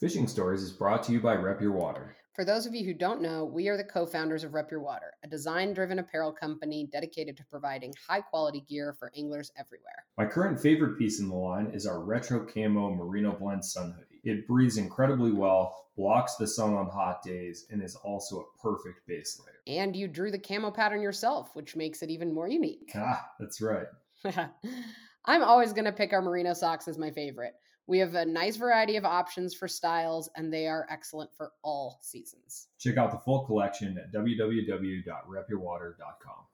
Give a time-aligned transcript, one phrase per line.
[0.00, 2.16] Fishing Stories is brought to you by Rep Your Water.
[2.32, 4.80] For those of you who don't know, we are the co founders of Rep Your
[4.80, 10.06] Water, a design driven apparel company dedicated to providing high quality gear for anglers everywhere.
[10.16, 14.22] My current favorite piece in the line is our retro camo merino blend sun hoodie.
[14.24, 19.06] It breathes incredibly well, blocks the sun on hot days, and is also a perfect
[19.06, 19.78] base layer.
[19.78, 22.90] And you drew the camo pattern yourself, which makes it even more unique.
[22.94, 23.86] Ah, that's right.
[25.26, 27.52] I'm always going to pick our merino socks as my favorite.
[27.90, 31.98] We have a nice variety of options for styles, and they are excellent for all
[32.02, 32.68] seasons.
[32.78, 36.44] Check out the full collection at www.repyourwater.com.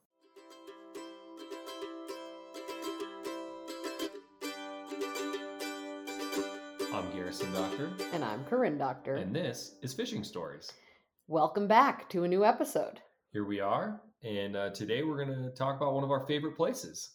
[6.95, 9.16] I'm Garrison Doctor, And I'm Corinne Doctor.
[9.16, 10.73] and this is Fishing Stories.
[11.28, 13.00] Welcome back to a new episode
[13.32, 16.56] Here we are, and uh, today we're going to talk about one of our favorite
[16.56, 17.10] places,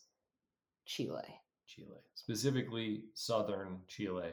[0.86, 1.24] Chile.
[1.66, 4.30] Chile, specifically southern Chile,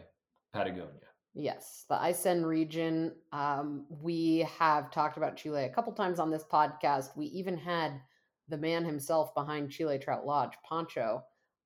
[0.52, 1.09] Patagonia.
[1.34, 3.12] Yes, the Aysén region.
[3.33, 7.16] Um, we have talked about Chile a couple times on this podcast.
[7.16, 8.00] We even had
[8.48, 11.22] the man himself behind Chile Trout Lodge, Pancho,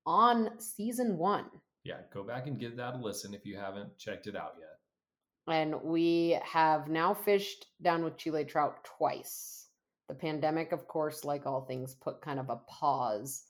[0.06, 1.46] on season one.
[1.84, 5.54] Yeah, go back and give that a listen if you haven't checked it out yet.
[5.54, 9.66] And we have now fished down with Chile trout twice.
[10.08, 13.42] The pandemic, of course, like all things, put kind of a pause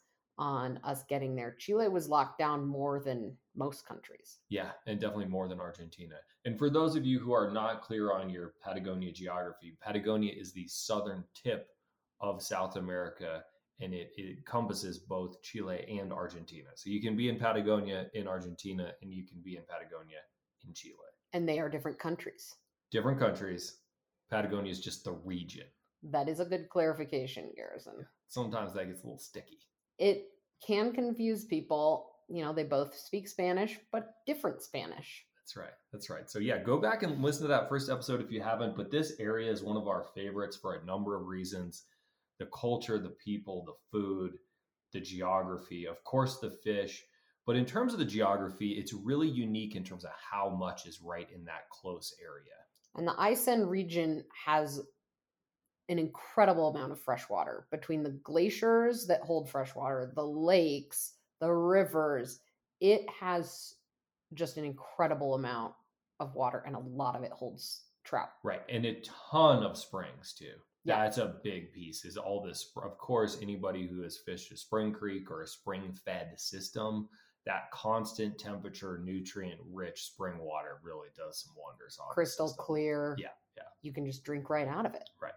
[0.43, 1.55] on us getting there.
[1.57, 4.41] Chile was locked down more than most countries.
[4.49, 6.17] Yeah, and definitely more than Argentina.
[6.45, 10.53] And for those of you who are not clear on your Patagonia geography, Patagonia is
[10.53, 11.69] the southern tip
[12.21, 13.45] of South America
[13.81, 16.69] and it, it encompasses both Chile and Argentina.
[16.75, 20.19] So you can be in Patagonia in Argentina and you can be in Patagonia
[20.67, 20.97] in Chile.
[21.33, 22.57] And they are different countries.
[22.91, 23.77] Different countries.
[24.29, 25.67] Patagonia is just the region.
[26.03, 28.07] That is a good clarification, Garrison.
[28.29, 29.59] Sometimes that gets a little sticky.
[29.99, 30.29] It
[30.67, 32.11] can confuse people.
[32.29, 35.25] You know, they both speak Spanish, but different Spanish.
[35.43, 35.75] That's right.
[35.93, 36.31] That's right.
[36.31, 38.77] So yeah, go back and listen to that first episode if you haven't.
[38.77, 41.85] But this area is one of our favorites for a number of reasons:
[42.39, 44.39] the culture, the people, the food,
[44.93, 47.05] the geography, of course, the fish.
[47.45, 51.03] But in terms of the geography, it's really unique in terms of how much is
[51.03, 52.55] right in that close area.
[52.95, 54.81] And the Aysén region has
[55.89, 61.15] an incredible amount of fresh water between the glaciers that hold fresh water, the lakes,
[61.41, 62.41] the rivers.
[62.81, 63.75] It has
[64.35, 65.75] just an incredible amount
[66.21, 68.31] of water, and a lot of it holds trout.
[68.43, 68.63] Right.
[68.69, 69.01] And a
[69.31, 70.55] ton of springs too.
[70.85, 71.03] Yeah.
[71.03, 72.73] That's a big piece is all this.
[72.77, 77.09] Of course, anybody who has fished a spring creek or a spring fed system,
[77.47, 83.17] that constant temperature, nutrient rich spring water really does some wonders on Crystal clear.
[83.19, 83.29] Yeah.
[83.57, 83.65] Yeah.
[83.83, 85.09] You can just drink right out of it.
[85.21, 85.33] Right.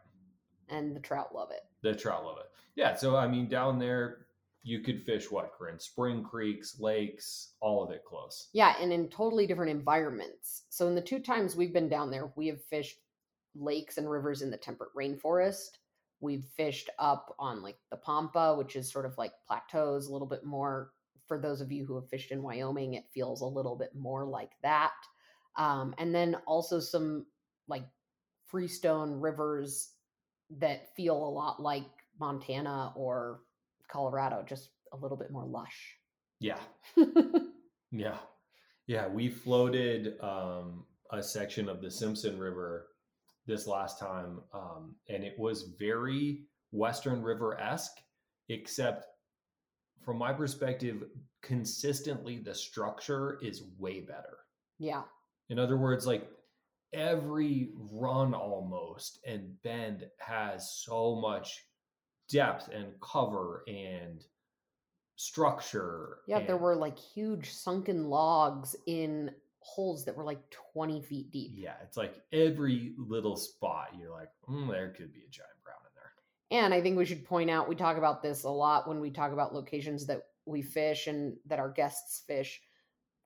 [0.70, 1.62] And the trout love it.
[1.81, 2.50] The trout love it.
[2.76, 2.96] Yeah.
[2.96, 4.26] So, I mean, down there,
[4.66, 5.80] you could fish what, Corinne?
[5.80, 8.50] Spring creeks, lakes, all of it close.
[8.52, 10.64] Yeah, and in totally different environments.
[10.70, 12.98] So in the two times we've been down there, we have fished
[13.56, 15.78] lakes and rivers in the temperate rainforest.
[16.20, 20.28] We've fished up on like the Pampa, which is sort of like plateaus, a little
[20.28, 20.92] bit more.
[21.28, 24.26] For those of you who have fished in Wyoming, it feels a little bit more
[24.26, 24.94] like that.
[25.58, 27.28] Um, and then also some
[27.68, 27.86] like
[28.47, 29.92] freestone rivers
[30.59, 31.85] that feel a lot like
[32.19, 33.41] Montana or
[33.91, 35.95] Colorado, just a little bit more lush.
[36.39, 36.59] Yeah.
[37.91, 38.17] Yeah.
[38.88, 39.07] Yeah.
[39.07, 42.88] We floated um, a section of the Simpson River
[43.45, 46.41] this last time, um, and it was very
[46.72, 47.97] Western River esque,
[48.50, 49.05] except
[50.03, 51.03] from my perspective,
[51.41, 54.39] consistently the structure is way better.
[54.79, 55.03] yeah.
[55.50, 56.28] In other words, like
[56.95, 61.66] every run almost and bend has so much
[62.29, 64.23] depth and cover and
[65.16, 66.19] structure.
[66.28, 70.39] Yeah, there were like huge sunken logs in holes that were like
[70.73, 71.51] 20 feet deep.
[71.55, 75.78] Yeah, it's like every little spot you're like, mm, there could be a giant brown
[75.84, 76.63] in there.
[76.63, 79.09] And I think we should point out we talk about this a lot when we
[79.09, 82.61] talk about locations that we fish and that our guests fish.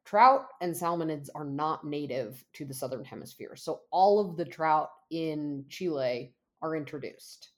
[0.09, 3.55] Trout and salmonids are not native to the southern hemisphere.
[3.55, 6.33] So all of the trout in Chile
[6.63, 7.51] are introduced.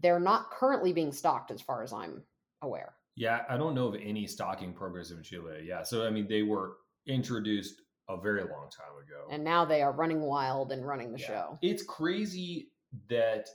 [0.00, 2.24] They're not currently being stocked as far as I'm
[2.60, 2.94] aware.
[3.14, 5.62] Yeah, I don't know of any stocking programs in Chile.
[5.64, 9.28] Yeah, so I mean, they were introduced a very long time ago.
[9.30, 11.26] And now they are running wild and running the Yeah.
[11.28, 11.58] show.
[11.62, 12.72] It's crazy
[13.10, 13.48] that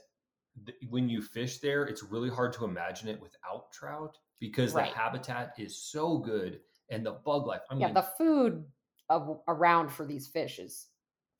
[0.64, 4.90] th- when you fish there, it's really hard to imagine it without trout because Right.
[4.90, 7.62] the habitat is so good and the bug life.
[7.70, 8.64] I mean, yeah, the food
[9.08, 10.86] of, around for these fish is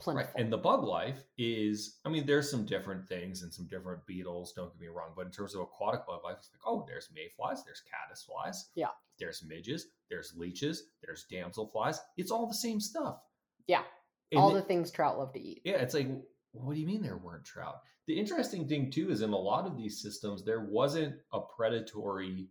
[0.06, 0.14] Right.
[0.14, 0.40] plentiful.
[0.40, 4.52] And the bug life is, I mean, there's some different things and some different beetles,
[4.52, 5.10] don't get me wrong.
[5.16, 8.56] But in terms of aquatic bug life, it's like, oh, there's mayflies, there's caddisflies.
[8.76, 8.90] Yeah.
[9.18, 11.98] There's midges, there's leeches, there's damselflies.
[12.16, 13.18] It's all the same stuff.
[13.66, 13.82] Yeah.
[14.30, 15.62] And All it- the things trout love to eat.
[15.64, 16.08] yeah, it's like,
[16.52, 17.80] what do you mean there weren't trout?
[18.06, 22.48] The interesting thing too is in a lot of these systems there wasn't a predatory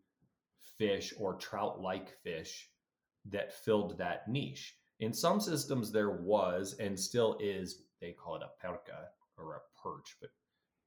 [0.77, 2.69] fish or trout-like fish
[3.31, 4.75] that filled that niche.
[5.00, 7.83] In some systems there was and still is.
[8.01, 9.07] They call it a perca
[9.38, 10.29] or a perch, but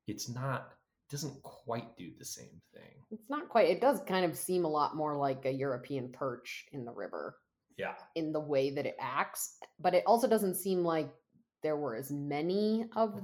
[0.06, 0.72] it's not.
[1.10, 3.02] Doesn't quite do the same thing.
[3.10, 3.68] It's not quite.
[3.68, 7.36] It does kind of seem a lot more like a European perch in the river
[7.76, 11.12] Yeah, in the way that it acts, but it also doesn't seem like
[11.62, 13.22] there were as many of Right.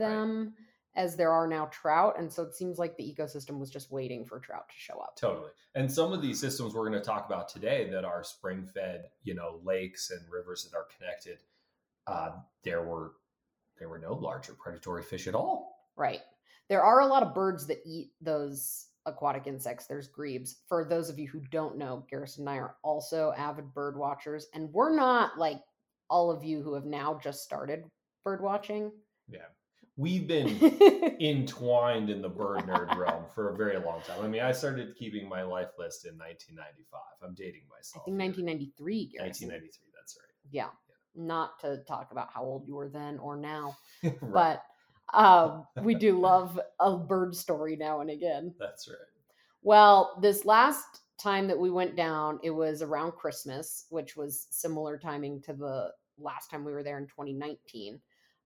[0.96, 4.24] As there are now trout, and so it seems like the ecosystem was just waiting
[4.24, 5.16] for trout to show up.
[5.16, 5.50] Totally.
[5.74, 9.10] And some of these systems we're going to talk about today that are spring fed,
[9.22, 11.38] you know, lakes and rivers that are connected,
[12.06, 12.30] uh,
[12.64, 13.12] there were
[13.78, 15.86] there were no larger predatory fish at all.
[15.96, 16.20] Right.
[16.68, 19.86] There are a lot of birds that eat those aquatic insects.
[19.86, 20.56] There's grebes.
[20.66, 24.46] For those of you who don't know, Garrison and I are also avid bird watchers,
[24.54, 25.60] and we're not like
[26.08, 27.84] all of you who have now just started
[28.24, 28.90] bird watching.
[29.96, 34.22] We've been entwined in the bird nerd realm for a very long time.
[34.22, 37.00] I mean, I started keeping my life list in 1995.
[37.22, 38.02] I'm dating myself.
[38.02, 39.48] I think 1993, Garrison.
[39.48, 40.34] 1993, that's right.
[40.50, 40.68] Yeah.
[41.14, 44.20] Not to talk about how old you were then or now, right.
[44.20, 44.62] but
[45.14, 48.54] um, we do love a bird story now and again.
[48.58, 48.98] That's right.
[49.62, 54.98] Well, this last time that we went down, it was around Christmas, which was similar
[54.98, 58.00] timing to the last time we were there in 2019.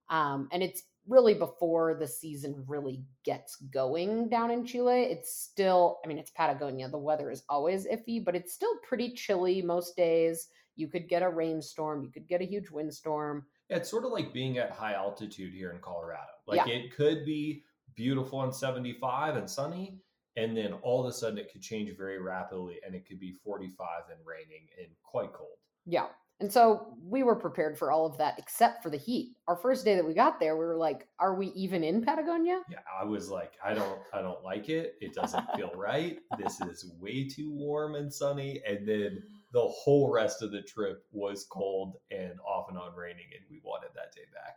[0.08, 5.02] Um, and it's really before the season really gets going down in Chile.
[5.05, 6.88] It's still, I mean, it's Patagonia.
[6.88, 10.49] The weather is always iffy, but it's still pretty chilly most days.
[10.76, 13.47] You could get a rainstorm, you could get a huge windstorm.
[13.69, 16.31] It's sort of like being at high altitude here in Colorado.
[16.47, 16.75] Like Yeah.
[16.75, 17.64] it could be
[17.94, 20.00] beautiful and 75 and sunny,
[20.37, 23.32] and then all of a sudden it could change very rapidly and it could be
[23.32, 25.58] 45 and raining and quite cold.
[25.87, 26.06] Yeah.
[26.40, 29.34] And so we were prepared for all of that except for the heat.
[29.46, 32.62] Our first day that we got there, we were like, are we even in Patagonia?
[32.70, 34.94] Yeah, I was like, I don't I don't like it.
[35.00, 36.19] It doesn't feel right.
[36.38, 38.62] This is way too warm and sunny.
[38.66, 39.22] And then
[39.52, 43.60] the whole rest of the trip was cold and off and on raining, and we
[43.64, 44.56] wanted that day back.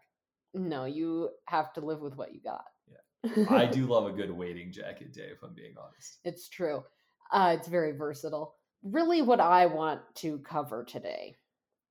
[0.54, 2.66] No, you have to live with what you got.
[2.88, 3.46] Yeah.
[3.50, 6.20] I do love a good wading jacket day, if I'm being honest.
[6.24, 6.84] It's true.
[7.32, 8.56] Uh, it's very versatile.
[8.84, 11.38] Really, what I want to cover today,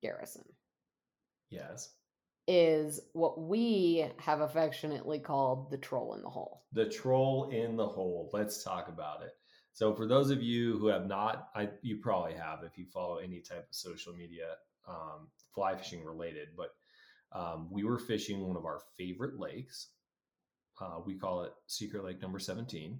[0.03, 0.43] Garrison,
[1.49, 1.95] Yes.
[2.47, 6.65] is what we have affectionately called the troll in the hole.
[6.73, 8.29] The troll in the hole.
[8.33, 9.31] Let's talk about it.
[9.71, 13.17] So, for those of you who have not, I you probably have if you follow
[13.17, 14.57] any type of social media,
[14.87, 16.49] um, fly fishing related.
[16.55, 16.75] But
[17.31, 19.87] um, we were fishing one of our favorite lakes.
[20.79, 22.99] Uh, we call it Secret Lake Number Seventeen.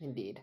[0.00, 0.40] Indeed.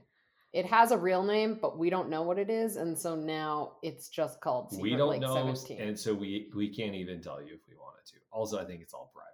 [0.54, 3.74] It has a real name, but we don't know what it is, and so now
[3.82, 5.80] it's just called Secret we don't Lake know, 17.
[5.80, 8.16] and so we we can't even tell you if we wanted to.
[8.32, 9.30] Also, I think it's all private.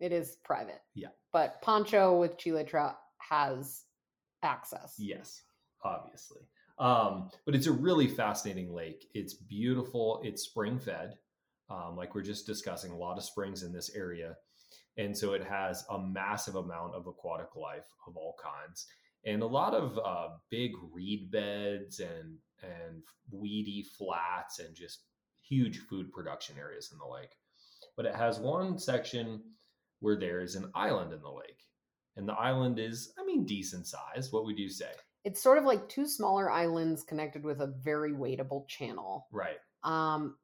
[0.00, 0.80] It is private.
[0.94, 1.08] Yeah.
[1.32, 3.82] But Pancho with Chile Trout has
[4.42, 4.94] access.
[4.98, 5.42] Yes,
[5.82, 6.40] obviously.
[6.78, 9.06] Um, but it's a really fascinating lake.
[9.14, 10.20] It's beautiful.
[10.24, 11.16] It's spring fed,
[11.70, 12.92] um, like we're just discussing.
[12.92, 14.36] A lot of springs in this area,
[14.96, 18.86] and so it has a massive amount of aquatic life of all kinds,
[19.26, 25.02] and a lot of uh, big reed beds and and weedy flats and just
[25.42, 27.34] huge food production areas in the lake.
[27.96, 29.42] But it has one section
[30.00, 31.60] where there is an island in the lake.
[32.16, 34.32] And the island is, I mean, decent sized.
[34.32, 34.90] What would you say?
[35.24, 39.26] It's sort of like two smaller islands connected with a very wadeable channel.
[39.32, 39.58] Right.
[39.84, 40.36] Um,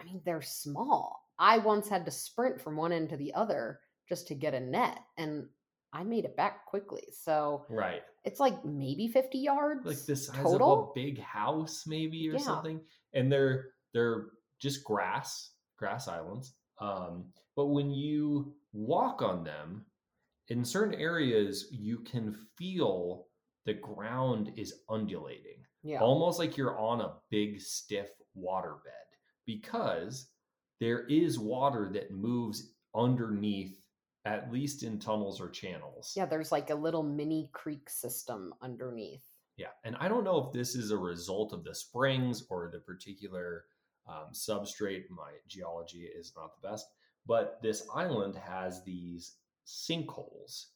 [0.00, 1.26] I mean, they're small.
[1.38, 4.60] I once had to sprint from one end to the other just to get a
[4.60, 5.46] net, and
[5.92, 7.04] I made it back quickly.
[7.12, 8.02] So Right.
[8.24, 9.84] It's like maybe 50 yards.
[9.86, 10.72] Like the size total?
[10.72, 12.38] of a big house, maybe, or Yeah.
[12.38, 12.80] something.
[13.14, 14.28] And they're they're
[14.60, 16.54] just grass, grass islands.
[16.78, 19.84] Um, but when you walk on them,
[20.48, 23.26] in certain areas, you can feel
[23.66, 25.58] the ground is undulating.
[25.84, 25.98] Yeah.
[26.00, 28.78] almost like you're on a big stiff waterbed
[29.46, 30.28] because
[30.78, 33.81] there is water that moves underneath
[34.24, 39.24] at least in tunnels or channels Yeah, there's like a little mini creek system underneath.
[39.56, 42.78] yeah and i don't know if this is a result of the springs or the
[42.80, 43.64] particular
[44.08, 46.86] um, substrate my geology is not the best
[47.26, 49.36] but this island has these
[49.66, 50.66] sinkholes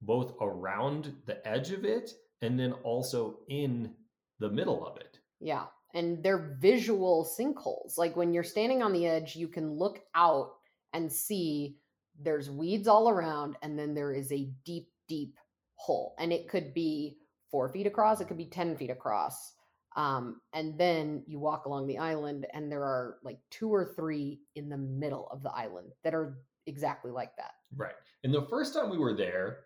[0.00, 3.92] both around the edge of it and then also in
[4.40, 5.66] the middle of it Yeah.
[5.94, 7.98] And they're visual sinkholes.
[7.98, 10.52] Like when you're standing on the edge, you can look out
[10.94, 11.76] and see
[12.22, 15.36] there's weeds all around, and then there is a deep, deep
[15.74, 16.14] hole.
[16.18, 17.18] And it could be
[17.50, 19.54] four feet across, it could be 10 feet across.
[19.94, 24.40] Um, and then you walk along the island, and there are like two or three
[24.56, 27.52] in the middle of the island that are exactly like that.
[27.76, 27.94] Right.
[28.24, 29.58] And the first time we were there,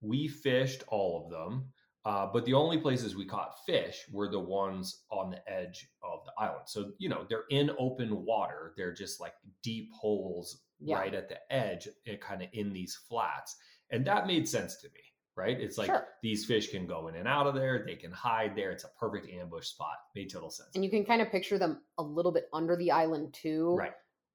[0.00, 1.66] we fished all of them.
[2.04, 6.24] Uh, but the only places we caught fish were the ones on the edge of
[6.24, 6.62] the island.
[6.66, 8.74] So, you know, they're in open water.
[8.76, 10.98] They're just like deep holes Yeah.
[10.98, 11.86] right at the edge,
[12.20, 13.56] kind of in these flats.
[13.90, 15.00] And that made sense to me,
[15.36, 15.60] right?
[15.60, 16.08] It's like Sure.
[16.22, 17.84] these fish can go in and out of there.
[17.86, 18.72] They can hide there.
[18.72, 19.94] It's a perfect ambush spot.
[20.16, 20.70] Made total sense.
[20.74, 23.92] And you can kind of picture them a little bit under the island too, Right.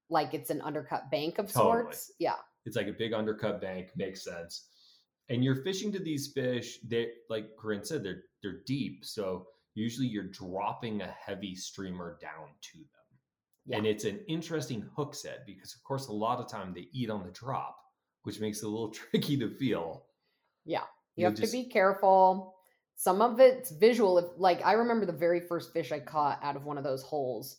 [0.08, 1.82] like it's an undercut bank of Totally.
[1.82, 2.12] sorts.
[2.18, 2.36] Yeah.
[2.64, 4.68] It's like a big undercut bank, makes sense.
[5.30, 9.04] And you're fishing to these fish, they like Corinne said, they're they're deep.
[9.04, 13.76] So usually you're dropping a heavy streamer down to them.
[13.76, 17.10] And it's an interesting hook set because of course a lot of time they eat
[17.10, 17.76] on the drop,
[18.22, 20.04] which makes it a little tricky to feel.
[20.64, 20.78] You
[21.16, 22.54] You'll have just- to be careful.
[22.96, 24.18] Some of it's visual.
[24.18, 27.02] If like I remember the very first fish I caught out of one of those
[27.02, 27.58] holes,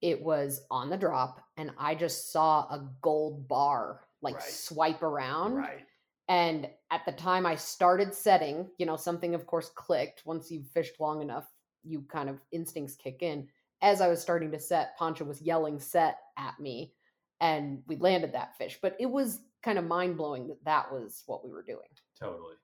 [0.00, 4.42] it was on the drop, and I just saw a gold bar like Right.
[4.44, 5.54] swipe around.
[5.54, 5.84] Right.
[6.30, 10.22] And at the time I started setting, you know, something of course clicked.
[10.24, 13.48] Once you've fished long enough, you kind of instincts kick in.
[13.82, 16.94] As I was starting to set, Pancho was yelling set at me,
[17.40, 18.78] and we landed that fish.
[18.80, 21.88] But it was kind of mind blowing that that was what we were doing.
[22.16, 22.54] Totally.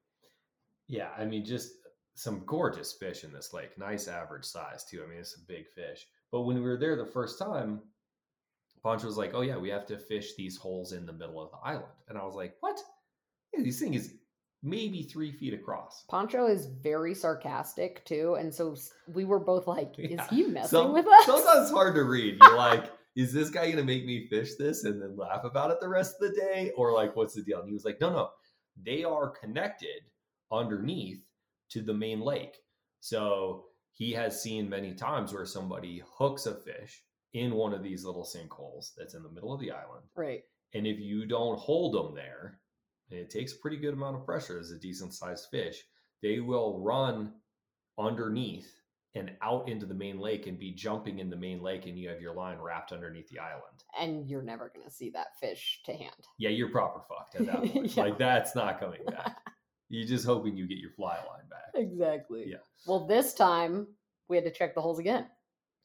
[0.87, 1.73] Yeah, I mean, just
[2.15, 3.77] some gorgeous fish in this lake.
[3.77, 5.03] Nice average size too.
[5.05, 6.07] I mean, it's a big fish.
[6.31, 7.81] But when we were there the first time,
[8.85, 11.51] Pancho was like, "Oh yeah, we have to fish these holes in the middle of
[11.51, 12.81] the island," and I was like, "What?
[13.65, 14.15] These thing is
[14.63, 18.77] maybe three feet across." Pancho is very sarcastic too, and so
[19.13, 20.27] we were both like, "Is Yeah.
[20.29, 22.39] he messing Some- with us?" Sometimes it's hard to read.
[22.41, 25.81] You're like, "Is this guy gonna make me fish this and then laugh about it
[25.81, 28.11] the rest of the day, or like, what's the deal?" And he was like, "No,
[28.11, 28.31] no,
[28.83, 30.03] they are connected
[30.53, 31.23] underneath
[31.71, 32.57] to the main lake.
[33.01, 38.05] So he has seen many times where somebody hooks a fish in one of these
[38.05, 40.05] little sinkholes that's in the middle of the island.
[40.15, 40.45] Right.
[40.75, 42.61] And if you don't hold them there,
[43.11, 45.83] and it takes a pretty good amount of pressure as a decent sized fish,
[46.23, 47.33] they will run
[47.99, 48.73] underneath
[49.15, 52.09] and out into the main lake and be jumping in the main lake, and you
[52.09, 53.83] have your line wrapped underneath the island.
[53.99, 56.11] And you're never gonna see that fish to hand.
[56.39, 57.97] Yeah, you're proper fucked at that point.
[57.97, 58.03] Yeah.
[58.03, 59.39] Like that's not coming back.
[59.89, 61.71] You're just hoping you get your fly line back.
[61.75, 62.45] Exactly.
[62.49, 62.57] Yeah.
[62.87, 63.87] Well, this time
[64.29, 65.27] we had to check the holes again.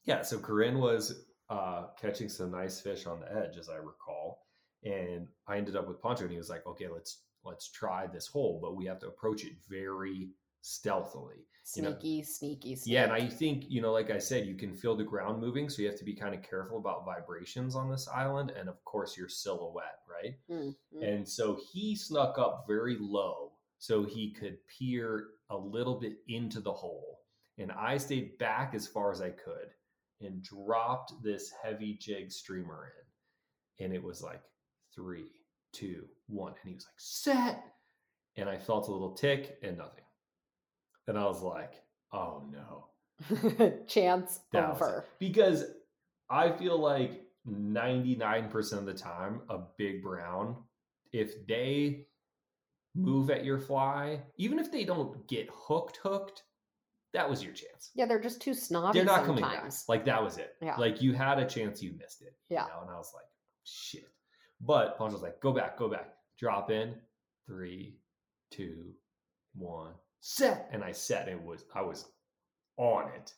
[0.05, 4.39] Yeah, so Corinne was uh, catching some nice fish on the edge, as I recall,
[4.83, 8.27] and I ended up with Pancho, and he was like, "Okay, let's let's try this
[8.27, 10.29] hole, but we have to approach it very
[10.61, 12.91] stealthily." You know- Sneaky, sneaky, sneaky.
[12.95, 15.69] Yeah, and I think you know, like I said, you can feel the ground moving,
[15.69, 18.83] so you have to be kind of careful about vibrations on this island, and of
[18.83, 20.35] course your silhouette, right?
[20.49, 21.07] Mm, mm.
[21.07, 26.59] And so he snuck up very low so he could peer a little bit into
[26.59, 27.19] the hole.
[27.57, 29.69] And I stayed back as far as I could
[30.19, 32.91] and dropped this heavy jig streamer
[33.79, 33.85] in.
[33.85, 34.41] And it was like
[34.95, 35.25] three,
[35.73, 36.53] two, one.
[36.61, 37.63] And he was like, set.
[38.37, 40.03] And I felt a little tick and nothing.
[41.07, 41.73] And I was like,
[42.13, 42.87] oh no.
[43.87, 45.05] Chance That over.
[45.19, 45.65] Because
[46.29, 50.55] I feel like 99% of the time, a big brown,
[51.11, 52.05] if they
[52.95, 56.43] move at your fly, even if they don't get hooked, hooked,
[57.13, 57.91] that was your chance.
[57.95, 58.99] Yeah, they're just too snobby.
[58.99, 59.69] They're not coming back.
[59.89, 60.55] Like that was it.
[60.61, 60.75] Yeah.
[60.77, 62.33] Like you had a chance, you missed it.
[62.49, 62.63] you Yeah.
[62.67, 62.81] know?
[62.83, 63.25] And I was like,
[63.65, 64.07] shit.
[64.63, 66.09] But Pancho was like, go back, go back.
[66.39, 66.95] Drop in.
[67.47, 67.97] Three,
[68.51, 68.93] two,
[69.55, 70.69] one, set.
[70.71, 71.27] And I set.
[71.27, 72.05] It was I was
[72.77, 73.33] on it.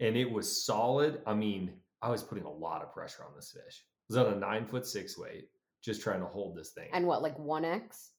[0.00, 1.20] And it was solid.
[1.26, 3.84] I mean, I was putting a lot of pressure on this fish.
[4.10, 5.48] It was on a nine foot six weight,
[5.82, 6.88] just trying to hold this thing.
[6.92, 8.10] And what, like one X?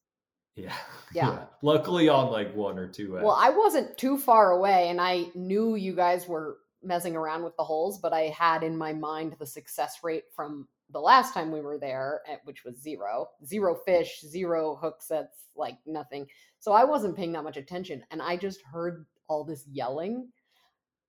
[0.56, 0.74] yeah.
[1.14, 1.46] Yeah.
[1.62, 3.18] Luckily on like one or two.
[3.18, 3.24] X.
[3.24, 7.56] Well, I wasn't too far away, and I knew you guys were messing around with
[7.58, 11.51] the holes, but I had in my mind the success rate from the last time
[11.51, 16.27] we were there, at- which was zero, zero fish, zero hook sets, like nothing.
[16.60, 20.32] So I wasn't paying that much attention, and I just heard all this yelling.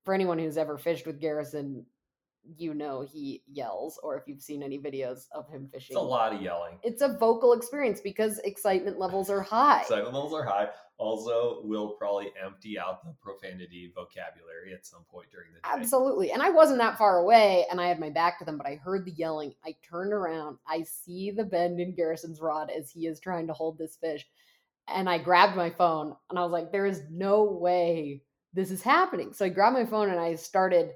[0.04, 1.84] For anyone who's ever fished with Garrison,
[2.56, 6.06] you know he yells, or if you've seen any videos of him fishing, it's a
[6.06, 6.78] lot of yelling.
[6.82, 9.80] it's a vocal experience because excitement levels are high.
[9.80, 10.68] Excitement levels are high.
[10.98, 15.68] Also, we'll probably empty out the profanity vocabulary at some point during the day.
[15.70, 16.32] Absolutely.
[16.32, 18.76] And I wasn't that far away and I had my back to them, but I
[18.76, 19.54] heard the yelling.
[19.64, 20.56] I turned around.
[20.66, 24.26] I see the bend in Garrison's rod as he is trying to hold this fish.
[24.88, 28.22] And I grabbed my phone and I was like, there is no way
[28.54, 29.34] this is happening.
[29.34, 30.92] So I grabbed my phone and I started,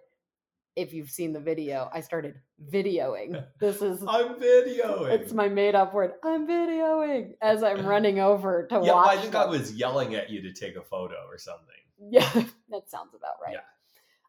[0.80, 2.36] if you've seen the video, I started
[2.72, 3.44] videoing.
[3.58, 4.02] This is.
[4.06, 5.10] I'm videoing.
[5.10, 6.12] It's my made up word.
[6.24, 9.18] I'm videoing as I'm running over to yeah, watch.
[9.18, 11.66] I think I was yelling at you to take a photo or something.
[12.10, 12.28] Yeah,
[12.70, 13.54] that sounds about right.
[13.54, 13.60] Yeah.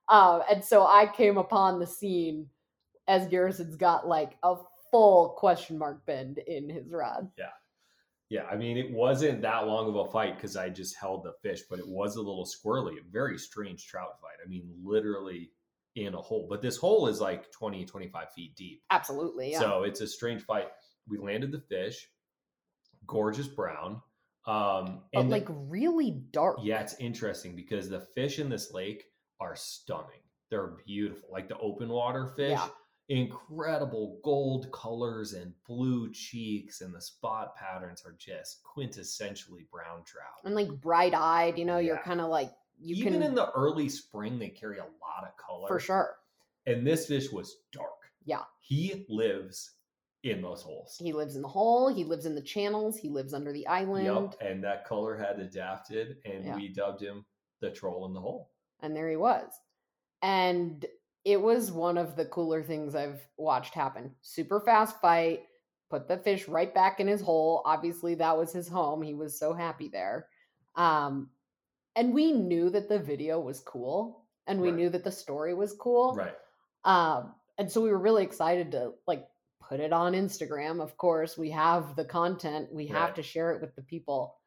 [0.09, 2.47] Um, and so I came upon the scene
[3.07, 4.55] as Garrison's got like a
[4.91, 7.29] full question mark bend in his rod.
[7.37, 7.45] Yeah.
[8.29, 11.33] Yeah, I mean, it wasn't that long of a fight because I just held the
[11.41, 14.37] fish, but it was a little squirrely, a very strange trout fight.
[14.41, 15.51] I mean, literally
[15.95, 18.81] in a hole, but this hole is like 20, 25 feet deep.
[18.89, 19.51] Absolutely.
[19.51, 19.59] Yeah.
[19.59, 20.67] So it's a strange fight.
[21.07, 22.07] We landed the fish,
[23.05, 24.01] gorgeous brown.
[24.47, 26.59] Um, but and the- like really dark.
[26.63, 29.03] yeah, it's interesting because the fish in this lake
[29.39, 30.21] are stunning.
[30.49, 32.51] They're beautiful, like the open water fish.
[32.51, 32.67] Yeah.
[33.09, 40.39] Incredible gold colors and blue cheeks, and the spot patterns are just quintessentially brown trout.
[40.45, 43.51] And like bright eyed, you know, you're kind of like you Even can in the
[43.51, 45.67] early spring, they carry a lot of color.
[45.67, 46.17] for sure.
[46.65, 47.89] And this fish was dark.
[48.25, 48.43] Yeah.
[48.59, 49.71] He lives
[50.23, 50.95] in those holes.
[50.99, 54.05] He lives in the hole, he lives in the channels, he lives under the island.
[54.05, 54.35] Yep.
[54.51, 56.55] And that color had adapted, and Yeah.
[56.55, 57.25] we dubbed him
[57.59, 58.49] the troll in the hole.
[58.83, 59.51] and there he was.
[60.23, 60.85] And
[61.23, 64.15] it was one of the cooler things I've watched happen.
[64.21, 65.41] Super fast fight,
[65.89, 67.61] put the fish right back in his hole.
[67.65, 69.01] Obviously, that was his home.
[69.03, 70.27] He was so happy there.
[70.75, 71.29] Um,
[71.95, 74.77] and we knew that the video was cool and we Right.
[74.77, 76.15] knew that the story was cool.
[76.15, 76.35] Right.
[76.83, 79.27] Um, and so we were really excited to like
[79.61, 80.81] put it on Instagram.
[80.81, 84.37] Of course, we have the content, we have to share it with the people.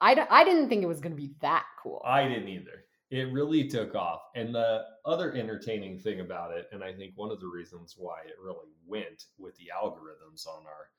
[0.00, 2.02] I, d- I didn't think it was going to be that cool.
[2.04, 2.84] I didn't either.
[3.10, 4.20] It really took off.
[4.34, 8.20] And the other entertaining thing about it, and I think one of the reasons why
[8.26, 10.90] it really went with the algorithms on our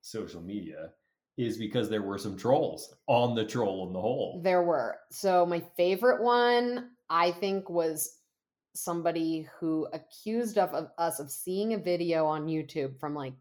[0.00, 0.90] social media,
[1.38, 4.40] is because there were some trolls on the troll in the hole.
[4.42, 4.98] There were.
[5.10, 8.16] So my favorite one, I think, was
[8.74, 13.34] somebody who accused of, of us of seeing a video on YouTube from like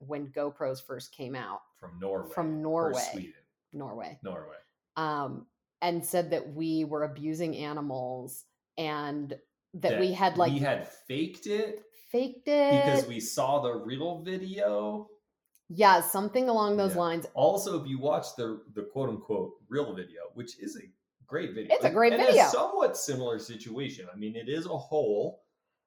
[0.00, 2.34] when GoPros first came out, from Norway.
[2.34, 3.08] From or Norway.
[3.12, 3.32] Sweden.
[3.72, 4.56] Norway, Norway.
[4.96, 5.46] um,
[5.82, 8.44] and said that we were abusing animals
[8.78, 9.30] and
[9.74, 13.74] that, That we had like we had faked it faked it because we saw the
[13.74, 15.08] real video.
[15.68, 17.00] Yeah, something along those Yeah.
[17.00, 17.26] lines.
[17.34, 20.82] Also, if you watch the the quote unquote real video, which is a
[21.26, 22.44] great video, It's a great and video.
[22.44, 24.08] A somewhat similar situation.
[24.12, 25.42] I mean, it is a hole,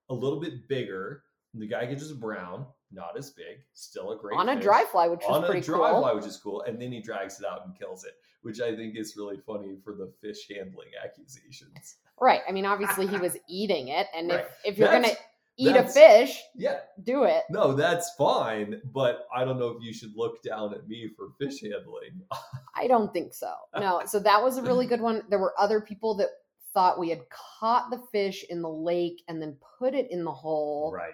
[0.10, 1.24] a little bit bigger.
[1.54, 5.08] The guy catches a brown, not as big, still a great on a dry fly,
[5.08, 6.02] which on a pretty dry cool.
[6.02, 8.74] fly, which is cool, and then he drags it out and kills it, which I
[8.74, 11.98] think is really funny for the fish handling accusations.
[12.22, 12.42] Right.
[12.48, 14.46] I mean, obviously he was eating it, and Right.
[14.64, 15.10] if, if you're gonna
[15.66, 17.44] That's- eat a fish, Yeah, do it.
[17.50, 21.30] no, that's fine, but I don't know if you should look down at me for
[21.40, 22.22] fish handling.
[22.76, 23.54] I don't think so.
[23.78, 24.02] No.
[24.06, 25.24] So that was a really good one.
[25.30, 26.30] There were other people that
[26.74, 27.22] thought we had
[27.60, 30.92] caught the fish in the lake and then put it in the hole.
[30.96, 31.14] Right.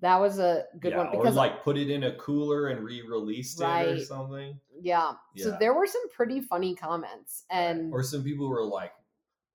[0.00, 3.60] That was a good yeah, one or like put it in a cooler and re-released
[3.60, 4.58] it or something.
[4.82, 5.12] yeah.
[5.36, 7.58] So there were some pretty funny comments Right.
[7.60, 8.92] and or some people were like,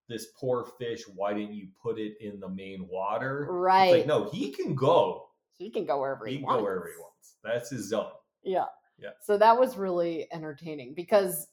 [0.10, 1.04] "This poor fish.
[1.15, 3.91] Why didn't you put it in the main water?" Right.
[3.93, 5.28] like, no, he can go.
[5.58, 6.38] he can go wherever he, wants.
[6.38, 6.60] He can wants.
[6.60, 7.36] go wherever he wants.
[7.43, 8.12] That's his zone.
[8.43, 8.65] Yeah.
[8.98, 9.10] Yeah.
[9.22, 11.48] So that was really entertaining because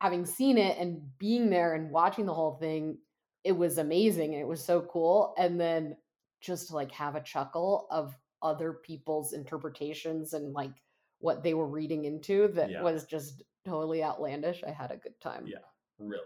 [0.00, 2.98] having seen it and being there and watching the whole thing,
[3.44, 5.34] it was amazing and it was so cool.
[5.38, 5.96] And then
[6.40, 10.72] just to like have a chuckle of other people's interpretations and like
[11.20, 12.82] what they were reading into that Yeah.
[12.82, 14.62] was just totally outlandish.
[14.66, 15.46] I had a good time.
[15.46, 15.58] Yeah.
[15.98, 16.22] Really.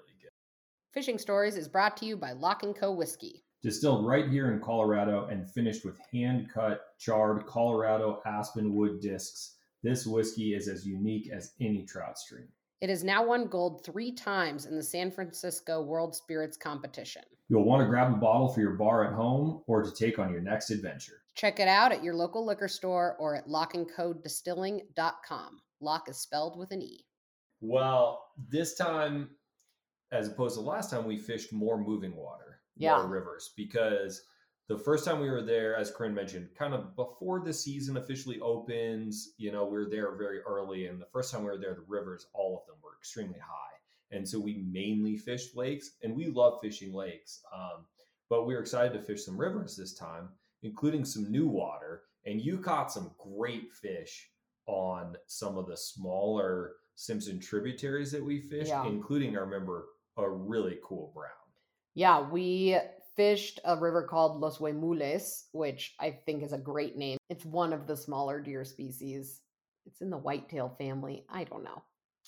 [0.92, 3.42] Fishing Stories is brought to you by Locke and Co Whiskey.
[3.62, 9.56] Distilled right here in Colorado and finished with hand cut, charred Colorado aspen wood discs.
[9.82, 12.46] This whiskey is as unique as any trout stream.
[12.82, 17.22] It has now won gold three times in the San Francisco World Spirits Competition.
[17.48, 20.30] You'll want to grab a bottle for your bar at home or to take on
[20.30, 21.22] your next adventure.
[21.34, 25.60] Check it out at your local liquor store or at lockeandcodistilling.com.
[25.80, 27.06] Locke is spelled with an E.
[27.62, 29.30] Well, this time,
[30.12, 32.96] as opposed to last time, we fished more moving water, Yeah.
[32.98, 34.22] more rivers, because
[34.68, 38.38] the first time we were there, as Corinne mentioned, kind of before the season officially
[38.40, 40.86] opens, you know, we were there very early.
[40.86, 43.56] And the first time we were there, the rivers, all of them were extremely high.
[44.10, 47.42] And so we mainly fished lakes, and we love fishing lakes.
[47.52, 47.86] Um,
[48.28, 50.28] but we were excited to fish some rivers this time,
[50.62, 52.04] including some new water.
[52.26, 54.30] And you caught some great fish
[54.66, 58.86] on some of the smaller Simpson tributaries that we fished, Yeah.
[58.86, 61.30] including, I remember, a really cool brown.
[61.94, 62.76] Yeah, we
[63.16, 67.18] fished a river called Los Huemules, which I think is a great name.
[67.28, 69.40] It's one of the smaller deer species.
[69.86, 71.24] It's in the whitetail family.
[71.28, 71.82] I don't know.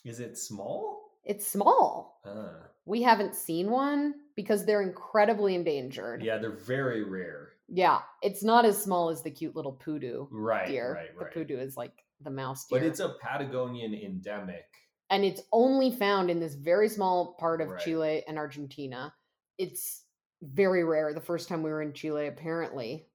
[0.04, 1.00] Is it small?
[1.24, 2.20] It's small.
[2.24, 2.52] Uh,
[2.84, 6.22] We haven't seen one because they're incredibly endangered.
[6.22, 7.52] yeah, they're very rare.
[7.68, 10.92] Yeah, it's not as small as the cute little pudu Right, deer.
[10.92, 11.32] right, right.
[11.32, 12.78] The pudu is like the mouse deer.
[12.80, 14.66] But it's a Patagonian endemic.
[15.10, 17.80] And it's only found in this very small part of Right.
[17.80, 19.14] Chile and Argentina.
[19.58, 20.04] It's
[20.42, 21.12] very rare.
[21.14, 23.06] The first time we were in Chile, apparently,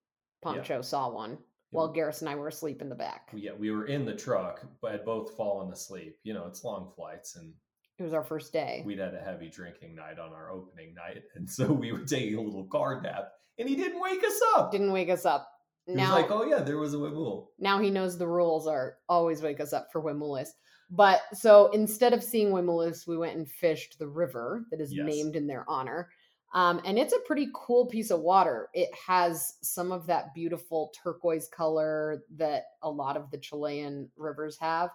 [0.44, 1.38] Pancho saw one
[1.72, 3.30] while Garris and I were asleep in the back.
[3.34, 6.18] Yeah, we were in the truck, but had both fallen asleep.
[6.24, 7.54] You know, it's long flights, and
[7.98, 8.82] It was our first day.
[8.86, 12.36] we'd had a heavy drinking night on our opening night, and so we were taking
[12.38, 14.72] a little car nap, and he didn't wake us up.
[14.72, 15.52] Didn't wake us up.
[15.86, 18.66] He Now, was like, "Oh yeah, there was a huemul." now he knows the rules
[18.68, 20.50] are always wake us up for huemules.
[20.90, 25.06] But so instead of seeing huemules, we went and fished the river that is Yes.
[25.06, 26.10] named in their honor.
[26.54, 28.70] Um, and it's a pretty cool piece of water.
[28.74, 34.58] It has some of that beautiful turquoise color that a lot of the Chilean rivers
[34.58, 34.90] have.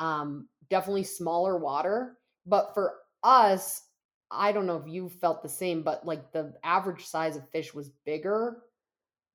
[0.00, 2.18] Um, definitely smaller water.
[2.44, 3.84] But for us,
[4.32, 7.72] I don't know if you felt the same, but like the average size of fish
[7.72, 8.64] was bigger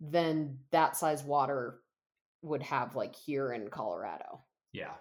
[0.01, 1.79] than that size water
[2.41, 4.41] would have like here in Colorado.
[4.73, 4.95] Yeah,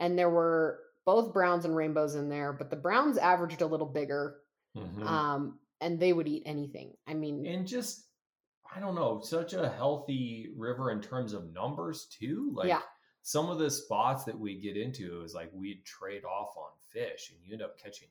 [0.00, 3.86] And there were both browns and rainbows in there, but the browns averaged a little
[3.86, 4.40] bigger.
[4.76, 5.02] Mhm.
[5.04, 6.96] Um, and they would eat anything.
[7.06, 8.08] I mean, and just
[8.74, 12.50] I don't know, such a healthy river in terms of numbers too.
[12.54, 12.82] Like Yeah.
[13.22, 17.30] some of the spots that we get into is like we'd trade off on fish,
[17.30, 18.08] and you end up catching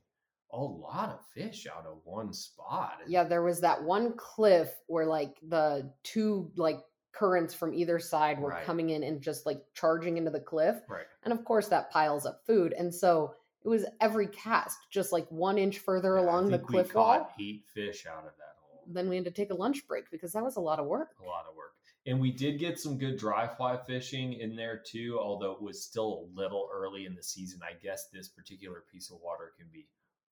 [0.52, 3.02] a lot of fish out of one spot.
[3.08, 6.80] Yeah, there was that one cliff where like the two like
[7.14, 8.66] currents from either side were Right.
[8.66, 10.82] coming in and just like charging into the cliff.
[10.90, 11.06] right.
[11.24, 12.74] And of course that piles up food.
[12.74, 16.64] And so it was every cast, just like one inch further Yeah, along the we
[16.66, 17.32] cliff caught wall.
[17.40, 18.84] Eight fish out of that hole.
[18.88, 21.16] Then we had to take a lunch break because that was a lot of work.
[21.22, 21.74] A lot of work.
[22.06, 25.82] And we did get some good dry fly fishing in there too, although it was
[25.82, 27.62] still a little early in the season.
[27.64, 29.88] I guess this particular piece of water can be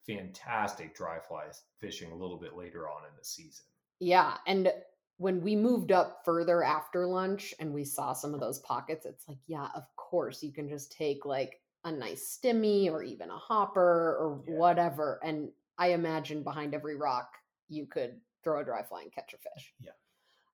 [0.06, 1.44] fantastic dry fly
[1.80, 3.66] fishing a little bit later on in the season.
[4.00, 4.74] Yeah, and
[5.22, 9.28] when we moved up further after lunch and we saw some of those pockets, it's
[9.28, 13.38] like, yeah, of course you can just take like a nice stimmy or even a
[13.38, 14.56] hopper or Yeah.
[14.56, 15.20] whatever.
[15.24, 17.38] And I imagine behind every rock
[17.70, 19.76] you could throw a dry fly and catch a fish.
[19.80, 19.92] Yeah.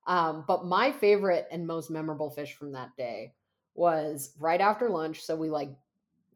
[0.06, 3.32] Um, but my favorite and most memorable fish from that day
[3.74, 5.24] was right after lunch.
[5.24, 5.70] So we like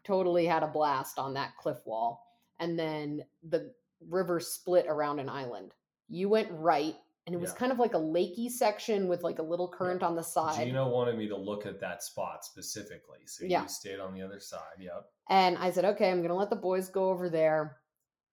[0.04, 2.26] totally had a blast on that cliff wall.
[2.60, 3.74] And then the
[4.08, 5.74] river split around an island.
[6.08, 7.56] You went right, and it was Yeah.
[7.56, 10.66] kind of like a lakey section with like a little current on the side.
[10.66, 13.20] Gino wanted me to look at that spot specifically.
[13.26, 13.62] So Yeah.
[13.62, 14.78] you stayed on the other side.
[14.80, 15.04] Yep.
[15.30, 17.78] And I said, okay, I'm going to let the boys go over there.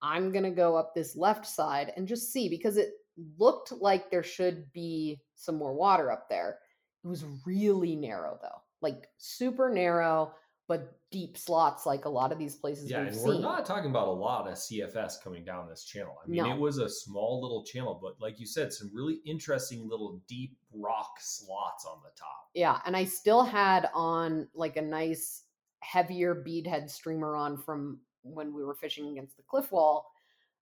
[0.02, 2.90] I'm going to go up this left side and just see because it
[3.38, 6.60] looked like there should be some more water up there.
[7.04, 10.34] It was really narrow though, like super narrow,
[10.70, 14.08] but deep slots like a lot of these places Yeah, and we're not talking about
[14.08, 16.16] a lot of CFS coming down this channel.
[16.24, 16.54] I mean, No.
[16.54, 20.56] it was a small little channel, but like you said, some really interesting little deep
[20.72, 22.50] rock slots on the top.
[22.54, 25.46] Yeah, and I still had on like a nice
[25.80, 30.12] heavier beadhead streamer on from when we were fishing against the cliff wall.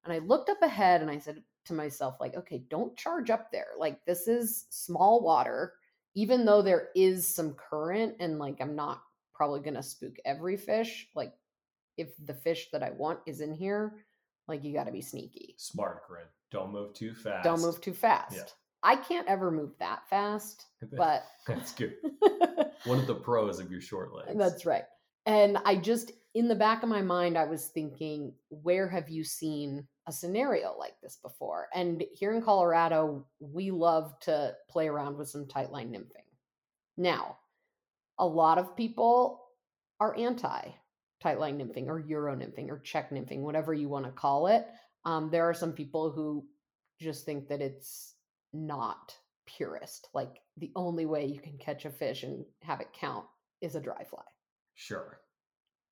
[0.05, 3.51] And I looked up ahead and I said to myself, like, okay, don't charge up
[3.51, 3.71] there.
[3.77, 5.73] Like, this is small water,
[6.15, 9.01] even though there is some current and like I'm not
[9.37, 11.07] probably gonna spook every fish.
[11.15, 11.33] Like,
[11.97, 14.05] if the fish that I want is in here,
[14.47, 15.55] like you gotta be sneaky.
[15.57, 16.25] Smart, Corinne.
[16.51, 17.43] Don't move too fast.
[17.43, 18.35] Don't move too fast.
[18.35, 18.43] Yeah.
[18.83, 20.65] I can't ever move that fast,
[20.97, 21.95] but that's good.
[22.85, 24.37] One of the pros of your short legs.
[24.37, 24.83] That's right.
[25.25, 29.25] And I just, in the back of my mind, I was thinking, where have you
[29.25, 31.67] seen a scenario like this before?
[31.73, 36.23] And here in Colorado, we love to play around with some tight line nymphing.
[36.95, 37.39] Now,
[38.19, 39.43] a lot of people
[39.99, 40.61] are anti
[41.21, 44.67] tight line nymphing or Euro nymphing or Czech nymphing, whatever you want to call it.
[45.05, 46.45] Um, there are some people who
[46.99, 48.15] just think that it's
[48.53, 50.09] not purist.
[50.13, 53.25] Like the only way you can catch a fish and have it count
[53.61, 54.23] is a dry fly.
[54.75, 55.19] Sure.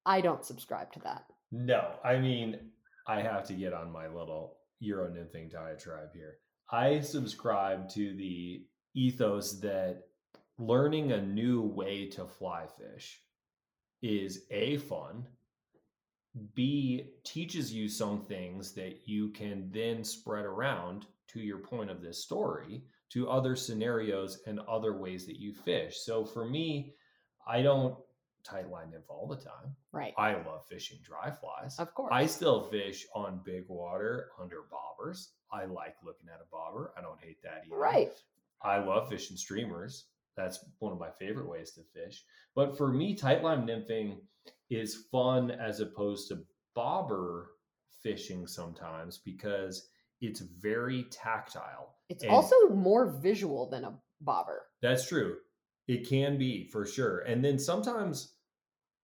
[0.05, 1.25] I don't subscribe to that.
[1.51, 2.59] No, I mean,
[3.07, 6.37] I have to get on my little Euro nymphing diatribe here.
[6.71, 10.03] I subscribe to the ethos that
[10.57, 13.19] learning a new way to fly fish
[14.01, 15.25] is A, fun,
[16.53, 22.01] B, teaches you some things that you can then spread around to your point of
[22.01, 25.97] this story to other scenarios and other ways that you fish.
[25.99, 26.93] So for me,
[27.47, 27.95] I don't
[28.43, 29.75] tight line nymph all the time.
[29.91, 30.13] Right.
[30.17, 31.77] I love fishing dry flies.
[31.79, 32.11] of course.
[32.13, 35.29] I still fish on big water under bobbers.
[35.51, 36.93] I like looking at a bobber.
[36.97, 37.77] I don't hate that either.
[37.77, 38.13] right.
[38.61, 40.05] I love fishing streamers.
[40.35, 42.23] That's one of my favorite ways to fish.
[42.55, 44.17] But for me, tight line nymphing
[44.69, 46.43] is fun as opposed to
[46.73, 47.51] bobber
[48.03, 49.89] fishing sometimes because
[50.21, 51.95] it's very tactile.
[52.09, 54.63] It's and- also more visual than a bobber.
[54.81, 55.37] That's true.
[55.87, 57.19] It can be for sure.
[57.19, 58.35] And then sometimes,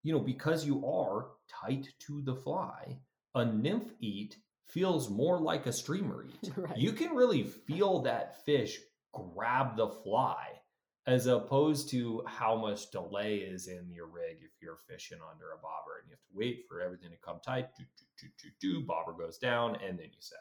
[0.04, 3.00] you know, because you are tight to the fly,
[3.36, 6.52] a nymph eat feels more like a streamer eat.
[6.58, 6.78] Right.
[6.78, 8.80] You can really feel that fish
[9.14, 10.61] grab the fly
[11.08, 15.58] as opposed to how much delay is in your rig if you're fishing under a
[15.58, 17.70] bobber and you have to wait for everything to come tight.
[17.76, 20.38] Do, do, do, do, do, bobber goes down and then you set.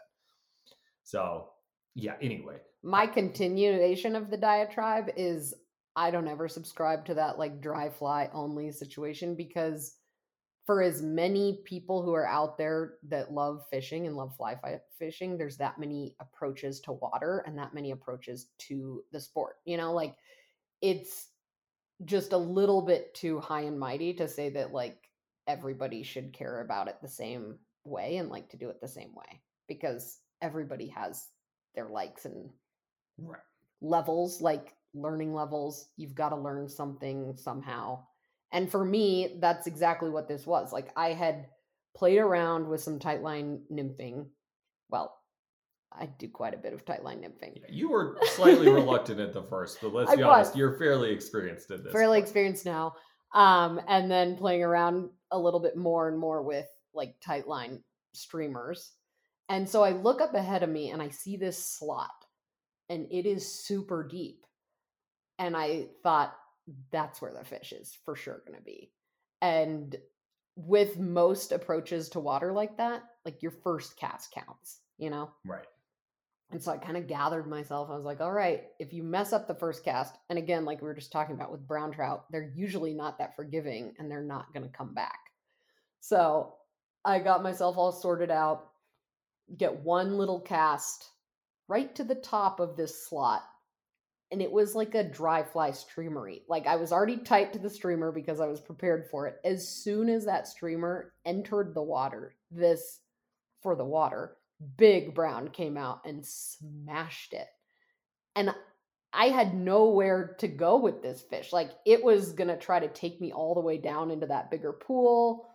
[1.02, 1.48] So,
[1.94, 2.56] yeah, anyway.
[2.82, 5.54] My continuation of the diatribe is
[5.96, 9.96] I don't ever subscribe to that like dry fly only situation because
[10.66, 14.56] for as many people who are out there that love fishing and love fly
[14.98, 19.56] fishing, there's that many approaches to water and that many approaches to the sport.
[19.64, 20.14] You know, like
[20.82, 21.28] it's
[22.04, 24.98] just a little bit too high and mighty to say that like
[25.46, 29.14] everybody should care about it the same way and like to do it the same
[29.14, 31.26] way because everybody has
[31.74, 32.50] their likes and
[33.18, 33.40] Right.
[33.82, 35.88] levels like learning levels.
[35.96, 38.04] You've got to learn something somehow.
[38.52, 40.72] And for me that's exactly what this was.
[40.72, 41.48] Like i had
[41.96, 44.26] played around with some tight line nymphing
[44.90, 45.19] well
[45.98, 49.42] i do quite a bit of tight line nymphing you were slightly reluctant at the
[49.42, 51.92] first, but let's be honest, you're fairly experienced at this.
[51.92, 52.24] fairly point.
[52.24, 52.94] experienced now
[53.34, 57.82] um and then playing around a little bit more and more with like tight line
[58.12, 58.92] streamers
[59.48, 62.10] and so i look up ahead of me and i see this slot
[62.88, 64.44] and it is super deep
[65.38, 66.34] and i thought
[66.90, 68.90] that's where the fish is for sure going to be
[69.42, 69.96] and
[70.56, 75.66] with most approaches to water like that like your first cast counts you know Right.
[76.52, 77.90] And so I kind of gathered myself.
[77.90, 80.80] I was like, all right, if you mess up the first cast, and again, like
[80.80, 84.22] we were just talking about with brown trout, they're usually not that forgiving and they're
[84.22, 85.18] not going to come back.
[86.00, 86.54] So
[87.04, 88.70] I got myself all sorted out,
[89.56, 91.10] get one little cast
[91.68, 93.42] right to the top of this slot.
[94.32, 96.42] And it was like a dry fly streamery.
[96.48, 99.36] Like I was already tight to the streamer because I was prepared for it.
[99.44, 103.00] As soon as that streamer entered the water, this
[103.62, 104.36] for the water,
[104.76, 107.46] big brown came out and smashed it.
[108.36, 108.54] And
[109.12, 111.52] I had nowhere to go with this fish.
[111.52, 114.50] Like it was going to try to take me all the way down into that
[114.50, 115.48] bigger pool.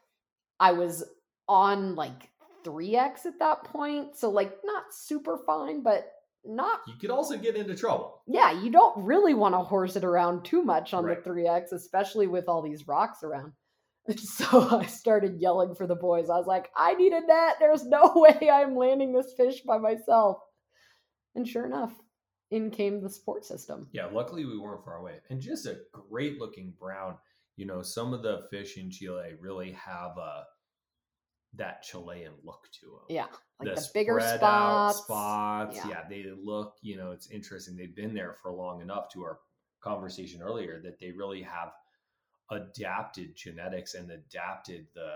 [0.59, 1.03] I was
[1.47, 2.29] on like
[2.65, 4.17] 3x at that point.
[4.17, 6.11] So like not super fine, but
[6.43, 8.21] not You could also get into trouble.
[8.27, 11.23] yeah, you don't really want to horse it around too much on Right.
[11.23, 13.53] the 3X, especially with all these rocks around.
[14.17, 16.29] So I started yelling for the boys.
[16.29, 17.55] I was like, I need a net.
[17.59, 20.37] There's no way I'm landing this fish by myself.
[21.33, 21.93] And sure enough,
[22.51, 23.87] in came the support system.
[23.91, 25.15] Yeah, luckily we weren't far away.
[25.29, 27.15] And just a great looking brown.
[27.57, 30.43] You know, some of the fish in Chile really have a
[31.57, 33.05] that Chilean look to them.
[33.09, 33.27] Yeah,
[33.63, 35.03] like the, bigger spread out spots.
[35.03, 35.75] spots.
[35.77, 35.89] Yeah.
[35.89, 36.01] Yeah.
[36.09, 37.75] they look, you know, it's interesting.
[37.75, 39.39] They've been there for long enough to our
[39.81, 41.69] conversation earlier that they really have
[42.51, 45.09] adapted genetics and adapted the,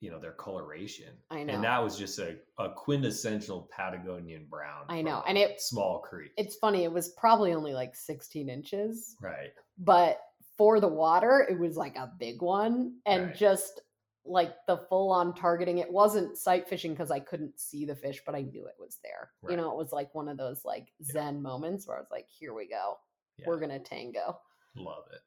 [0.00, 1.12] you know, their coloration.
[1.30, 1.54] I know.
[1.54, 4.84] And that was just a, a quintessential Patagonian brown.
[4.88, 6.32] I know, and it- small creek.
[6.36, 6.84] It's funny.
[6.84, 9.50] It was probably only like 16 inches, right.
[9.78, 10.20] but
[10.56, 12.96] for the water, it was like a big one.
[13.06, 13.36] And Right.
[13.36, 13.80] just
[14.24, 18.20] like the full on targeting, it wasn't sight fishing because I couldn't see the fish,
[18.26, 19.30] but I knew it was there.
[19.48, 22.26] You know, it was like one of those like Zen moments where I was like,
[22.28, 22.98] here we go.
[23.38, 23.44] Yeah.
[23.46, 24.38] We're going to tango.
[24.76, 25.20] Love it.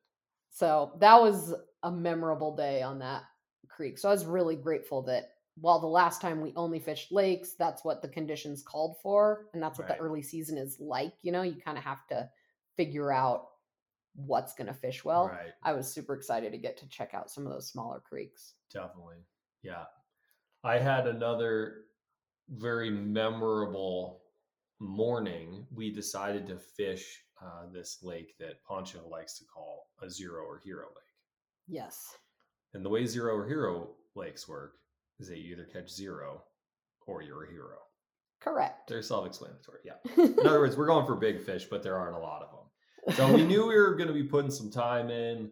[0.52, 3.24] So that was a memorable day on that
[3.68, 3.98] creek.
[3.98, 7.84] So I was really grateful that while the last time we only fished lakes, that's
[7.84, 9.48] what the conditions called for.
[9.54, 9.98] And that's what Right.
[9.98, 11.14] the early season is like.
[11.24, 12.30] You know, you kind of have to
[12.78, 13.48] figure out
[14.16, 15.28] what's going to fish well.
[15.30, 15.54] right.
[15.64, 18.56] I was super excited to get to check out some of those smaller creeks.
[18.74, 19.24] Definitely.
[19.64, 19.86] Yeah.
[20.64, 21.86] I had another
[22.50, 24.22] very memorable
[24.80, 25.66] morning.
[25.74, 30.60] We decided to fish uh, this lake that Pancho likes to call a zero or
[30.64, 31.06] hero lake.
[31.68, 32.16] Yes.
[32.74, 34.76] And the way zero or hero lakes work
[35.20, 36.44] is that you either catch zero
[37.08, 37.78] or you're a hero.
[38.40, 38.88] Correct.
[38.88, 39.80] They're self explanatory.
[39.86, 39.94] Yeah.
[40.18, 43.16] In other words, we're going for big fish, but there aren't a lot of them.
[43.16, 45.50] So we knew we were going to be putting some time in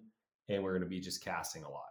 [0.50, 1.90] and we're going to be just casting a lot.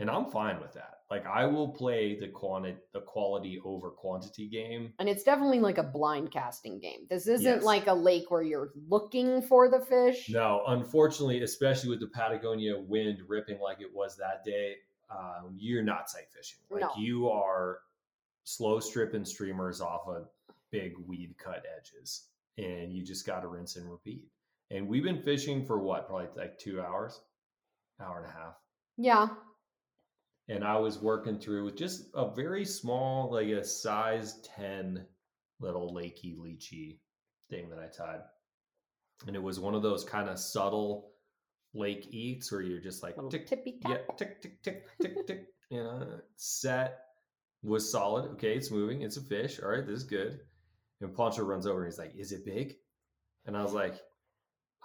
[0.00, 0.94] And I'm fine with that.
[1.10, 4.92] Like I will play the quantity the quality over quantity game.
[4.98, 7.06] and it's definitely like a blind casting game.
[7.10, 7.62] This isn't Yes.
[7.64, 10.28] like a lake where you're looking for the fish.
[10.30, 14.76] No, unfortunately, especially with the Patagonia wind ripping like it was that day,
[15.10, 16.60] um, you're not sight fishing.
[16.70, 16.90] Like No.
[16.96, 17.80] you are
[18.44, 20.28] slow stripping streamers off of
[20.70, 24.24] big weed cut edges, and you just got to rinse and repeat.
[24.70, 27.20] And we've been fishing for what, probably like two hours,
[28.00, 28.54] hour and a half.
[28.96, 29.28] Yeah.
[30.48, 35.06] And I was working through with just a very small, like a size 10
[35.60, 36.98] little lakey leechy
[37.50, 38.20] thing that I tied.
[39.26, 41.10] And it was one of those kind of subtle
[41.74, 45.82] lake eats where you're just like tick, tippy yeah, tick, tick, tick, tick, tick, you
[45.82, 46.98] know, set.
[47.62, 48.30] was solid.
[48.32, 49.02] Okay, it's moving.
[49.02, 49.60] It's a fish.
[49.62, 50.40] All right, this is good.
[51.00, 52.76] And Pancho runs over and he's like, "Is it big?"
[53.46, 53.94] And I was like,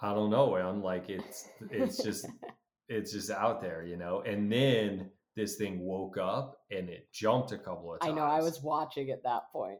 [0.00, 0.80] "I don't know, man.
[0.82, 2.26] Like it's it's just
[2.88, 7.52] it's just out there, you know." And then this thing woke up and it jumped
[7.52, 8.12] a couple of times.
[8.12, 8.24] I know.
[8.24, 9.78] I was watching at that point.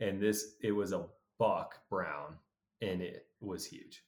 [0.00, 1.06] and this it was a
[1.38, 2.34] buck brown
[2.82, 4.04] and it was huge.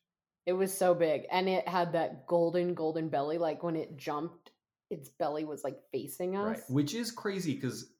[0.47, 3.39] It was so big, and it had that golden, golden belly.
[3.39, 4.51] Like when it jumped,
[4.91, 6.47] its belly was like facing us.
[6.47, 6.71] Right.
[6.71, 7.93] Which is crazy because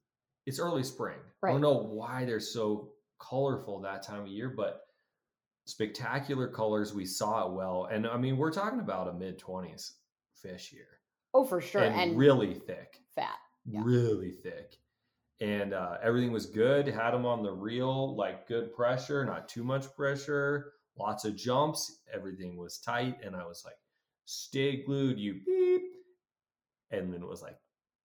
[0.47, 1.19] it's early spring.
[1.45, 4.81] I don't know why they're so colorful that time of year, but
[5.67, 6.95] spectacular colors.
[6.95, 7.89] We saw it well.
[7.93, 9.93] And I mean, we're talking about a mid 20s
[10.43, 11.00] fish here.
[11.35, 13.01] Oh, for sure, and, and, really thick.
[13.15, 13.37] fat.
[13.67, 13.83] Yeah.
[13.85, 14.75] Really thick.
[15.41, 16.87] And uh, everything was good.
[16.89, 22.01] Had him on the reel, like good pressure, not too much pressure, lots of jumps.
[22.13, 23.17] Everything was tight.
[23.25, 23.77] And I was like,
[24.27, 25.83] stay glued, you beep.
[26.91, 27.57] And then it was like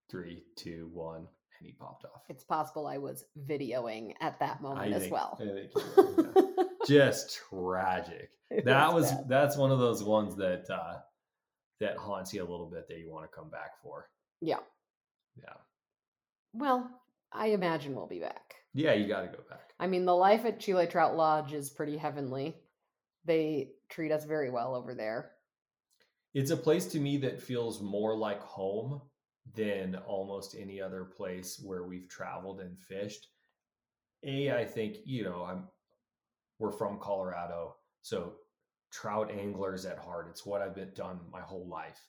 [0.10, 1.18] three, two, one,
[1.60, 2.22] and he popped off.
[2.30, 5.38] It's possible I was videoing at that moment I as think- well.
[5.40, 6.64] Were, yeah.
[6.88, 8.30] Just tragic.
[8.52, 9.28] It That was bad.
[9.28, 11.00] that's one of those ones that uh
[11.80, 14.10] that haunts you a little bit that you want to come back for.
[14.42, 14.60] Yeah.
[15.38, 15.54] Yeah.
[16.54, 16.90] Well,
[17.32, 18.56] I imagine we'll be back.
[18.74, 19.72] Yeah, you got to go back.
[19.80, 22.56] I mean, the life at Chile Trout Lodge is pretty heavenly.
[23.26, 25.32] They treat us very well over there.
[26.34, 29.02] It's a place to me that feels more like home
[29.54, 33.28] than almost any other place where we've traveled and fished.
[34.24, 35.68] A, I think, you know, I'm
[36.58, 38.34] we're from Colorado, so
[39.02, 40.28] trout anglers at heart.
[40.30, 42.00] It's what I've been done my whole life.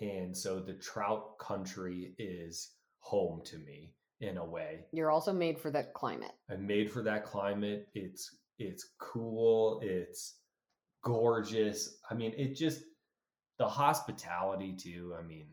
[0.00, 4.80] And so the trout country is home to me in a way.
[4.92, 6.32] You're also made for that climate.
[6.50, 7.88] I'm made for that climate.
[7.94, 9.80] It's it's cool.
[9.82, 10.38] It's
[11.02, 11.98] gorgeous.
[12.10, 12.82] I mean, it just
[13.58, 15.14] the hospitality too.
[15.18, 15.46] I mean,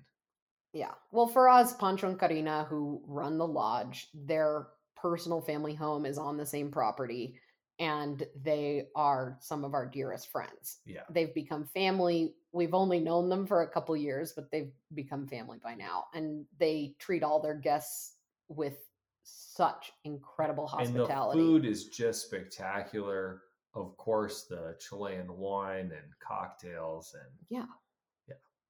[0.73, 0.91] Yeah.
[1.11, 6.17] Well, for us, Pancho and Karina, who run the lodge, their personal family home is
[6.17, 7.39] on the same property,
[7.79, 10.79] and they are some of our dearest friends.
[10.85, 12.35] yeah, They've become family.
[12.51, 16.45] We've only known them for a couple years, but they've become family by now, and
[16.59, 18.15] they treat all their guests
[18.47, 18.77] with
[19.23, 21.39] such incredible and the hospitality.
[21.39, 23.41] food is just spectacular.
[23.73, 27.65] Of course, the Chilean wine and cocktails, and Yeah.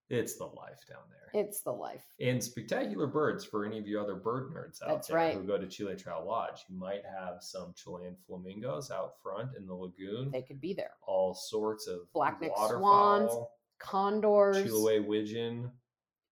[0.10, 1.42] It's the life down there.
[1.42, 2.04] It's the life.
[2.20, 5.34] and spectacular birds for any of you other bird nerds out That's there right.
[5.34, 6.64] who go to Chile Trout Lodge.
[6.70, 10.30] You might have some Chilean flamingos out front in the lagoon.
[10.32, 10.92] They could be there.
[11.08, 13.32] all sorts of Black-necked swans,
[13.80, 14.58] Condors.
[14.58, 15.72] Chiloé widgeon,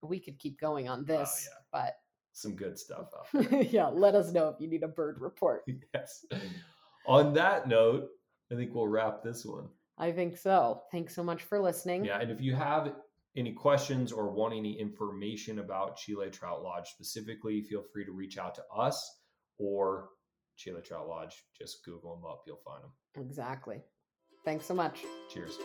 [0.04, 1.82] We could keep going on oh, this, Oh, yeah.
[1.86, 1.94] but
[2.34, 3.64] some good stuff out there.
[3.64, 5.64] yeah, let us know if you need a bird report.
[5.94, 6.24] yes.
[7.08, 8.08] On that note,
[8.52, 9.68] I think we'll wrap this one.
[9.98, 10.84] I think so.
[10.92, 12.06] Thanks so much for listening.
[12.06, 12.94] Yeah, and if you have
[13.36, 18.38] any questions or want any information about Chile Trout Lodge specifically, feel free to reach
[18.38, 19.20] out to us
[19.58, 20.10] or
[20.58, 21.44] Chile Trout Lodge.
[21.58, 23.26] Just Google them up, you'll find them.
[23.26, 23.82] Exactly.
[24.44, 25.00] Thanks so much.
[25.32, 25.58] Cheers.